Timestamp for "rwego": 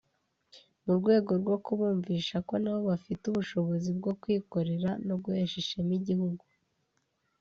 0.99-1.31